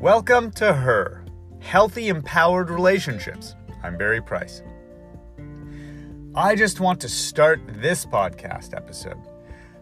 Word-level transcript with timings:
Welcome 0.00 0.50
to 0.52 0.72
Her 0.72 1.26
Healthy 1.58 2.08
Empowered 2.08 2.70
Relationships. 2.70 3.54
I'm 3.82 3.98
Barry 3.98 4.22
Price. 4.22 4.62
I 6.34 6.56
just 6.56 6.80
want 6.80 7.02
to 7.02 7.08
start 7.10 7.60
this 7.66 8.06
podcast 8.06 8.74
episode 8.74 9.20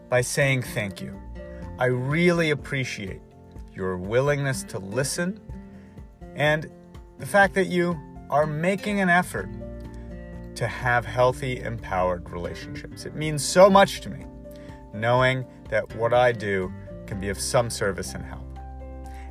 by 0.09 0.19
saying 0.19 0.63
thank 0.63 0.99
you. 0.99 1.17
I 1.77 1.85
really 1.85 2.49
appreciate 2.49 3.21
your 3.73 3.95
willingness 3.95 4.63
to 4.63 4.79
listen 4.79 5.39
and 6.35 6.69
the 7.17 7.25
fact 7.25 7.53
that 7.53 7.67
you 7.67 7.97
are 8.29 8.45
making 8.45 8.99
an 8.99 9.07
effort 9.07 9.47
to 10.55 10.67
have 10.67 11.05
healthy, 11.05 11.61
empowered 11.61 12.29
relationships. 12.29 13.05
It 13.05 13.15
means 13.15 13.41
so 13.41 13.69
much 13.69 14.01
to 14.01 14.09
me 14.09 14.25
knowing 14.93 15.45
that 15.69 15.95
what 15.95 16.13
I 16.13 16.33
do 16.33 16.73
can 17.07 17.21
be 17.21 17.29
of 17.29 17.39
some 17.39 17.69
service 17.69 18.15
and 18.15 18.25
help. 18.25 18.48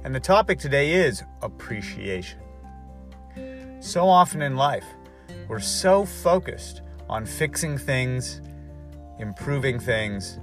And 0.05 0.15
the 0.15 0.21
topic 0.21 0.59
today 0.59 0.93
is 0.93 1.25
appreciation. 1.43 2.41
So 3.81 4.09
often 4.09 4.43
in 4.43 4.57
life, 4.57 4.85
we're 5.49 5.61
so 5.61 6.05
focused 6.05 6.83
on 7.09 7.27
fixing 7.27 7.77
things, 7.77 8.41
improving 9.19 9.81
things, 9.81 10.39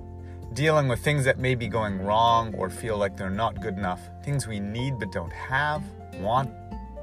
dealing 0.54 0.88
with 0.88 1.00
things 1.00 1.24
that 1.26 1.40
may 1.40 1.56
be 1.56 1.68
going 1.68 2.02
wrong 2.02 2.54
or 2.56 2.70
feel 2.70 2.98
like 2.98 3.16
they're 3.16 3.30
not 3.30 3.62
good 3.62 3.78
enough, 3.78 4.02
things 4.24 4.46
we 4.46 4.60
need 4.60 5.00
but 5.00 5.12
don't 5.12 5.34
have, 5.34 5.84
want 6.16 6.52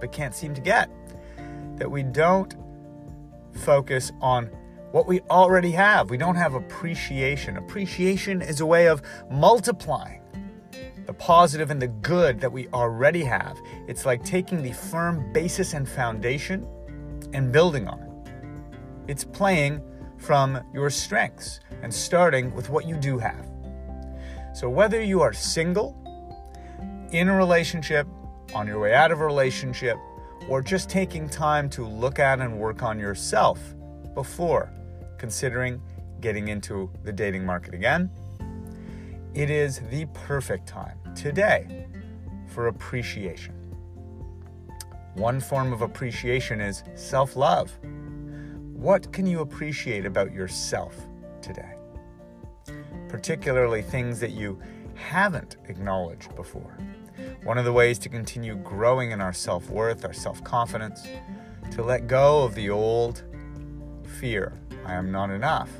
but 0.00 0.12
can't 0.12 0.34
seem 0.34 0.54
to 0.54 0.60
get, 0.60 0.90
that 1.76 1.90
we 1.90 2.02
don't 2.02 2.54
focus 3.52 4.12
on 4.20 4.46
what 4.90 5.06
we 5.06 5.20
already 5.30 5.70
have. 5.70 6.10
We 6.10 6.18
don't 6.18 6.36
have 6.36 6.54
appreciation. 6.54 7.56
Appreciation 7.56 8.42
is 8.42 8.60
a 8.60 8.66
way 8.66 8.88
of 8.88 9.02
multiplying 9.30 10.20
the 11.06 11.12
positive 11.12 11.70
and 11.70 11.80
the 11.80 11.88
good 11.88 12.40
that 12.40 12.52
we 12.52 12.68
already 12.68 13.24
have. 13.24 13.58
It's 13.88 14.06
like 14.06 14.24
taking 14.24 14.62
the 14.62 14.72
firm 14.72 15.32
basis 15.32 15.74
and 15.74 15.88
foundation 15.88 16.66
and 17.32 17.52
building 17.52 17.88
on 17.88 18.00
it. 18.00 18.32
It's 19.08 19.24
playing 19.24 19.82
from 20.18 20.60
your 20.72 20.90
strengths 20.90 21.60
and 21.82 21.92
starting 21.92 22.54
with 22.54 22.70
what 22.70 22.86
you 22.86 22.96
do 22.96 23.18
have. 23.18 23.50
So, 24.54 24.68
whether 24.68 25.02
you 25.02 25.22
are 25.22 25.32
single, 25.32 25.98
in 27.10 27.28
a 27.28 27.36
relationship, 27.36 28.06
on 28.54 28.66
your 28.66 28.78
way 28.78 28.94
out 28.94 29.10
of 29.10 29.20
a 29.20 29.26
relationship, 29.26 29.96
or 30.48 30.62
just 30.62 30.88
taking 30.88 31.28
time 31.28 31.68
to 31.70 31.86
look 31.86 32.18
at 32.18 32.40
and 32.40 32.58
work 32.58 32.82
on 32.82 32.98
yourself 32.98 33.58
before 34.14 34.72
considering 35.18 35.80
getting 36.20 36.48
into 36.48 36.90
the 37.04 37.12
dating 37.12 37.44
market 37.44 37.74
again, 37.74 38.10
it 39.34 39.48
is 39.48 39.80
the 39.90 40.04
perfect 40.12 40.66
time 40.66 40.98
today 41.14 41.86
for 42.46 42.66
appreciation. 42.66 43.54
One 45.14 45.40
form 45.40 45.72
of 45.72 45.80
appreciation 45.80 46.60
is 46.60 46.82
self 46.94 47.34
love. 47.34 47.70
What 48.74 49.10
can 49.12 49.26
you 49.26 49.40
appreciate 49.40 50.04
about 50.04 50.32
yourself 50.32 50.94
today? 51.40 51.76
Particularly 53.08 53.80
things 53.80 54.20
that 54.20 54.32
you 54.32 54.60
haven't 54.94 55.56
acknowledged 55.68 56.34
before. 56.36 56.76
One 57.44 57.56
of 57.56 57.64
the 57.64 57.72
ways 57.72 57.98
to 58.00 58.08
continue 58.08 58.56
growing 58.56 59.12
in 59.12 59.20
our 59.20 59.32
self 59.32 59.70
worth, 59.70 60.04
our 60.04 60.12
self 60.12 60.44
confidence, 60.44 61.06
to 61.70 61.82
let 61.82 62.06
go 62.06 62.42
of 62.44 62.54
the 62.54 62.68
old 62.68 63.22
fear, 64.20 64.60
I 64.84 64.94
am 64.94 65.10
not 65.10 65.30
enough, 65.30 65.70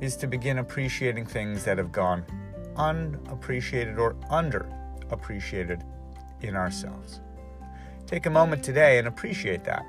is 0.00 0.16
to 0.16 0.26
begin 0.26 0.58
appreciating 0.58 1.26
things 1.26 1.64
that 1.64 1.76
have 1.76 1.92
gone 1.92 2.24
unappreciated 2.76 3.98
or 3.98 4.14
underappreciated 4.30 5.82
in 6.40 6.56
ourselves. 6.56 7.20
Take 8.06 8.26
a 8.26 8.30
moment 8.30 8.62
today 8.62 8.98
and 8.98 9.08
appreciate 9.08 9.64
that. 9.64 9.86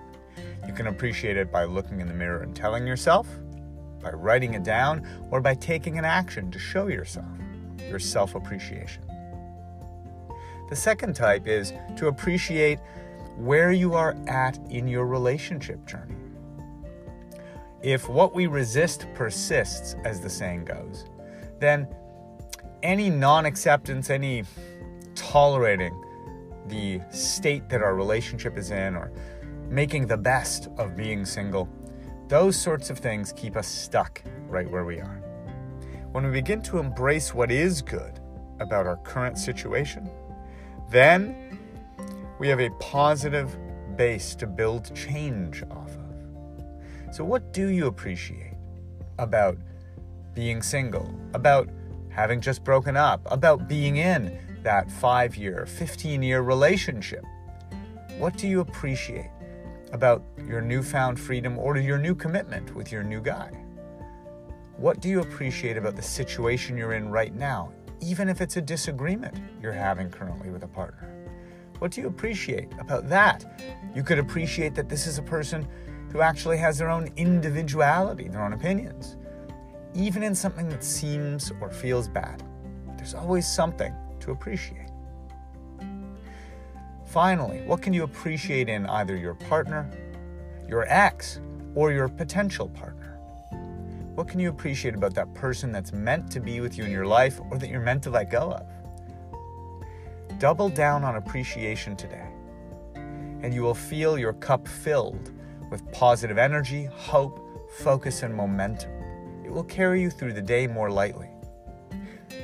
You 0.67 0.73
can 0.73 0.87
appreciate 0.87 1.37
it 1.37 1.51
by 1.51 1.65
looking 1.65 1.99
in 1.99 2.07
the 2.07 2.13
mirror 2.13 2.41
and 2.41 2.55
telling 2.55 2.87
yourself, 2.87 3.27
by 4.01 4.11
writing 4.11 4.53
it 4.53 4.63
down, 4.63 5.07
or 5.29 5.41
by 5.41 5.55
taking 5.55 5.97
an 5.97 6.05
action 6.05 6.51
to 6.51 6.59
show 6.59 6.87
yourself 6.87 7.25
your 7.89 7.99
self 7.99 8.35
appreciation. 8.35 9.03
The 10.69 10.75
second 10.75 11.15
type 11.15 11.47
is 11.47 11.73
to 11.97 12.07
appreciate 12.07 12.79
where 13.37 13.71
you 13.71 13.93
are 13.93 14.15
at 14.27 14.57
in 14.69 14.87
your 14.87 15.05
relationship 15.05 15.85
journey. 15.85 16.15
If 17.81 18.07
what 18.07 18.33
we 18.33 18.47
resist 18.47 19.07
persists, 19.13 19.95
as 20.05 20.21
the 20.21 20.29
saying 20.29 20.65
goes, 20.65 21.05
then 21.59 21.87
any 22.83 23.09
non 23.09 23.45
acceptance, 23.45 24.09
any 24.09 24.43
tolerating 25.15 25.99
the 26.67 27.01
state 27.09 27.67
that 27.69 27.81
our 27.81 27.95
relationship 27.95 28.57
is 28.57 28.71
in, 28.71 28.95
or 28.95 29.11
making 29.69 30.07
the 30.07 30.17
best 30.17 30.67
of 30.77 30.95
being 30.95 31.25
single, 31.25 31.67
those 32.27 32.55
sorts 32.55 32.89
of 32.89 32.99
things 32.99 33.33
keep 33.35 33.55
us 33.55 33.67
stuck 33.67 34.21
right 34.47 34.69
where 34.69 34.85
we 34.85 34.99
are. 34.99 35.21
When 36.11 36.25
we 36.25 36.31
begin 36.31 36.61
to 36.63 36.77
embrace 36.77 37.33
what 37.33 37.51
is 37.51 37.81
good 37.81 38.19
about 38.59 38.85
our 38.85 38.97
current 38.97 39.37
situation, 39.37 40.09
then 40.91 41.59
we 42.39 42.47
have 42.47 42.59
a 42.59 42.69
positive 42.79 43.57
base 43.97 44.35
to 44.35 44.47
build 44.47 44.93
change 44.95 45.63
off 45.71 45.95
of. 45.95 47.15
So, 47.15 47.23
what 47.23 47.51
do 47.53 47.67
you 47.67 47.87
appreciate 47.87 48.53
about 49.19 49.57
being 50.33 50.61
single, 50.61 51.13
about 51.33 51.69
having 52.13 52.39
just 52.39 52.63
broken 52.63 52.95
up, 52.95 53.21
about 53.31 53.67
being 53.67 53.97
in 53.97 54.37
that 54.63 54.89
five 54.91 55.35
year, 55.35 55.65
15 55.65 56.21
year 56.21 56.41
relationship? 56.41 57.23
What 58.17 58.37
do 58.37 58.47
you 58.47 58.61
appreciate 58.61 59.31
about 59.91 60.23
your 60.47 60.61
newfound 60.61 61.19
freedom 61.19 61.57
or 61.57 61.77
your 61.77 61.97
new 61.97 62.15
commitment 62.15 62.75
with 62.75 62.91
your 62.91 63.03
new 63.03 63.21
guy? 63.21 63.51
What 64.77 64.99
do 64.99 65.09
you 65.09 65.21
appreciate 65.21 65.77
about 65.77 65.95
the 65.95 66.01
situation 66.01 66.77
you're 66.77 66.93
in 66.93 67.09
right 67.09 67.33
now, 67.33 67.71
even 67.99 68.29
if 68.29 68.41
it's 68.41 68.57
a 68.57 68.61
disagreement 68.61 69.35
you're 69.61 69.71
having 69.71 70.09
currently 70.09 70.49
with 70.49 70.63
a 70.63 70.67
partner? 70.67 71.09
What 71.79 71.91
do 71.91 72.01
you 72.01 72.07
appreciate 72.07 72.69
about 72.79 73.09
that? 73.09 73.61
You 73.95 74.03
could 74.03 74.19
appreciate 74.19 74.75
that 74.75 74.89
this 74.89 75.07
is 75.07 75.17
a 75.17 75.23
person 75.23 75.67
who 76.11 76.21
actually 76.21 76.57
has 76.57 76.77
their 76.77 76.89
own 76.89 77.11
individuality, 77.17 78.27
their 78.27 78.43
own 78.43 78.53
opinions 78.53 79.17
even 79.95 80.23
in 80.23 80.33
something 80.33 80.69
that 80.69 80.83
seems 80.83 81.51
or 81.61 81.69
feels 81.69 82.07
bad. 82.07 82.43
There's 82.97 83.13
always 83.13 83.47
something 83.47 83.93
to 84.21 84.31
appreciate. 84.31 84.89
Finally, 87.05 87.61
what 87.67 87.81
can 87.81 87.93
you 87.93 88.03
appreciate 88.03 88.69
in 88.69 88.87
either 88.87 89.15
your 89.15 89.35
partner, 89.35 89.91
your 90.67 90.85
ex, 90.87 91.39
or 91.75 91.91
your 91.91 92.07
potential 92.07 92.69
partner? 92.69 93.19
What 94.15 94.27
can 94.27 94.39
you 94.39 94.49
appreciate 94.49 94.95
about 94.95 95.13
that 95.15 95.33
person 95.33 95.71
that's 95.71 95.93
meant 95.93 96.31
to 96.31 96.39
be 96.39 96.59
with 96.59 96.77
you 96.77 96.85
in 96.85 96.91
your 96.91 97.05
life 97.05 97.39
or 97.51 97.57
that 97.57 97.69
you're 97.69 97.81
meant 97.81 98.03
to 98.03 98.09
let 98.09 98.31
go 98.31 98.51
of? 98.51 98.65
Double 100.39 100.69
down 100.69 101.03
on 101.03 101.17
appreciation 101.17 101.95
today, 101.95 102.27
and 102.95 103.53
you 103.53 103.61
will 103.61 103.75
feel 103.75 104.17
your 104.17 104.33
cup 104.33 104.67
filled 104.67 105.31
with 105.69 105.89
positive 105.91 106.37
energy, 106.37 106.85
hope, 106.85 107.39
focus, 107.79 108.23
and 108.23 108.33
momentum 108.33 109.02
will 109.53 109.63
carry 109.63 110.01
you 110.01 110.09
through 110.09 110.33
the 110.33 110.41
day 110.41 110.67
more 110.67 110.89
lightly. 110.89 111.29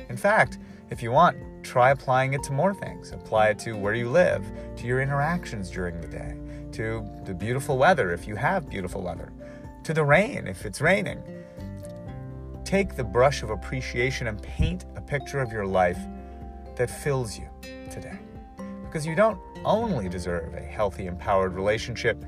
In 0.08 0.16
fact, 0.16 0.58
if 0.90 1.02
you 1.02 1.12
want, 1.12 1.36
try 1.62 1.90
applying 1.90 2.32
it 2.32 2.42
to 2.44 2.52
more 2.52 2.74
things. 2.74 3.12
Apply 3.12 3.48
it 3.48 3.58
to 3.60 3.74
where 3.74 3.94
you 3.94 4.08
live, 4.08 4.44
to 4.76 4.86
your 4.86 5.00
interactions 5.00 5.70
during 5.70 6.00
the 6.00 6.08
day, 6.08 6.36
to 6.72 7.06
the 7.24 7.34
beautiful 7.34 7.78
weather 7.78 8.12
if 8.12 8.26
you 8.26 8.36
have 8.36 8.68
beautiful 8.68 9.02
weather, 9.02 9.32
to 9.84 9.94
the 9.94 10.04
rain 10.04 10.46
if 10.46 10.64
it's 10.64 10.80
raining. 10.80 11.22
Take 12.64 12.96
the 12.96 13.04
brush 13.04 13.42
of 13.42 13.50
appreciation 13.50 14.26
and 14.26 14.42
paint 14.42 14.84
a 14.96 15.00
picture 15.00 15.40
of 15.40 15.52
your 15.52 15.66
life 15.66 15.98
that 16.76 16.90
fills 16.90 17.38
you 17.38 17.48
today. 17.90 18.18
Because 18.84 19.06
you 19.06 19.14
don't 19.14 19.38
only 19.64 20.08
deserve 20.08 20.54
a 20.54 20.60
healthy, 20.60 21.06
empowered 21.06 21.54
relationship, 21.54 22.24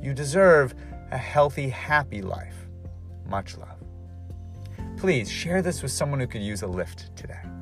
you 0.00 0.12
deserve 0.14 0.74
a 1.10 1.18
healthy, 1.18 1.68
happy 1.68 2.22
life. 2.22 2.54
Much 3.26 3.56
love. 3.56 3.73
Please 5.04 5.30
share 5.30 5.60
this 5.60 5.82
with 5.82 5.92
someone 5.92 6.18
who 6.18 6.26
could 6.26 6.40
use 6.40 6.62
a 6.62 6.66
lift 6.66 7.14
today. 7.14 7.53